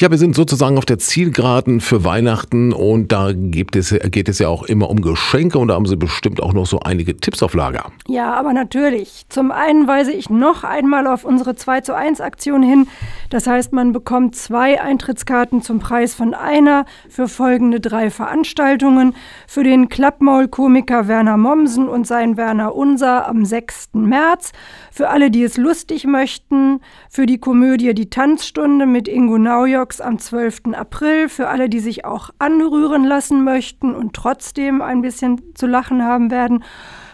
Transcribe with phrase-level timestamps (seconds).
[0.00, 4.38] Ja, wir sind sozusagen auf der Zielgeraden für Weihnachten und da gibt es, geht es
[4.38, 7.42] ja auch immer um Geschenke und da haben Sie bestimmt auch noch so einige Tipps
[7.42, 7.90] auf Lager.
[8.06, 9.24] Ja, aber natürlich.
[9.28, 12.86] Zum einen weise ich noch einmal auf unsere 2 zu 1 Aktion hin.
[13.30, 19.16] Das heißt, man bekommt zwei Eintrittskarten zum Preis von einer für folgende drei Veranstaltungen.
[19.48, 23.88] Für den Klappmaulkomiker Werner Mommsen und sein Werner Unser am 6.
[23.94, 24.52] März.
[24.92, 26.80] Für alle, die es lustig möchten.
[27.10, 30.74] Für die Komödie Die Tanzstunde mit Ingo Naujok Workshops am 12.
[30.74, 36.04] April für alle, die sich auch anrühren lassen möchten und trotzdem ein bisschen zu lachen
[36.04, 36.62] haben werden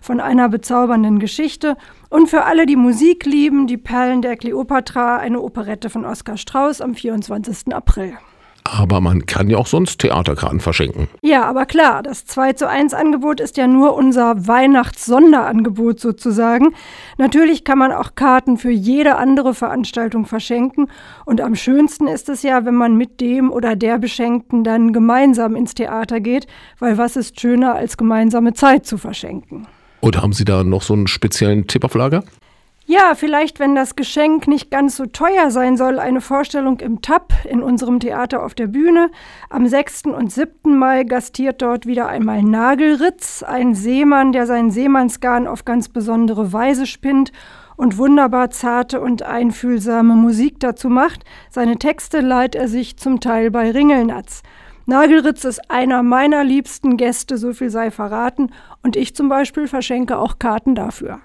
[0.00, 1.76] von einer bezaubernden Geschichte.
[2.08, 6.80] Und für alle, die Musik lieben, die Perlen der Kleopatra, eine Operette von Oskar Strauß
[6.80, 7.74] am 24.
[7.74, 8.14] April.
[8.64, 11.08] Aber man kann ja auch sonst Theaterkarten verschenken.
[11.22, 16.74] Ja, aber klar, das 2 zu 1 Angebot ist ja nur unser Weihnachts-Sonderangebot sozusagen.
[17.18, 20.88] Natürlich kann man auch Karten für jede andere Veranstaltung verschenken.
[21.24, 25.56] Und am schönsten ist es ja, wenn man mit dem oder der Beschenkten dann gemeinsam
[25.56, 26.46] ins Theater geht,
[26.78, 29.66] weil was ist schöner, als gemeinsame Zeit zu verschenken.
[30.00, 32.24] Oder haben Sie da noch so einen speziellen Tipp auf Lager?
[32.94, 37.32] Ja, vielleicht, wenn das Geschenk nicht ganz so teuer sein soll, eine Vorstellung im TAP
[37.46, 39.10] in unserem Theater auf der Bühne.
[39.48, 40.08] Am 6.
[40.08, 40.76] und 7.
[40.76, 46.84] Mai gastiert dort wieder einmal Nagelritz, ein Seemann, der seinen Seemannsgarn auf ganz besondere Weise
[46.84, 47.32] spinnt
[47.76, 51.24] und wunderbar zarte und einfühlsame Musik dazu macht.
[51.48, 54.42] Seine Texte leiht er sich zum Teil bei Ringelnatz.
[54.84, 58.50] Nagelritz ist einer meiner liebsten Gäste, so viel sei verraten,
[58.82, 61.20] und ich zum Beispiel verschenke auch Karten dafür.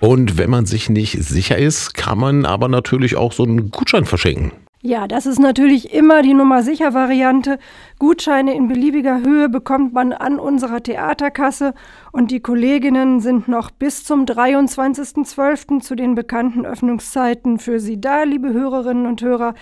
[0.00, 4.04] Und wenn man sich nicht sicher ist, kann man aber natürlich auch so einen Gutschein
[4.04, 4.52] verschenken.
[4.82, 7.58] Ja, das ist natürlich immer die Nummer sicher Variante.
[7.98, 11.74] Gutscheine in beliebiger Höhe bekommt man an unserer Theaterkasse
[12.12, 15.80] und die Kolleginnen sind noch bis zum 23.12.
[15.80, 19.54] zu den bekannten Öffnungszeiten für Sie da, liebe Hörerinnen und Hörer.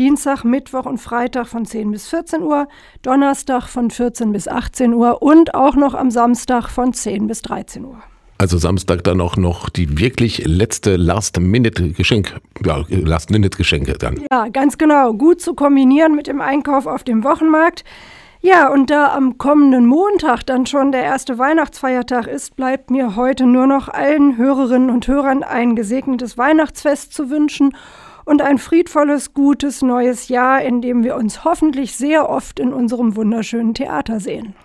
[0.00, 2.66] Dienstag, Mittwoch und Freitag von 10 bis 14 Uhr,
[3.02, 7.84] Donnerstag von 14 bis 18 Uhr und auch noch am Samstag von 10 bis 13
[7.84, 8.02] Uhr.
[8.42, 14.20] Also Samstag dann auch noch die wirklich letzte Last-Minute-Geschenk, ja, Last-Minute-Geschenke dann.
[14.32, 15.14] Ja, ganz genau.
[15.14, 17.84] Gut zu kombinieren mit dem Einkauf auf dem Wochenmarkt.
[18.40, 23.46] Ja, und da am kommenden Montag dann schon der erste Weihnachtsfeiertag ist, bleibt mir heute
[23.46, 27.76] nur noch allen Hörerinnen und Hörern ein gesegnetes Weihnachtsfest zu wünschen
[28.24, 33.14] und ein friedvolles, gutes neues Jahr, in dem wir uns hoffentlich sehr oft in unserem
[33.14, 34.56] wunderschönen Theater sehen.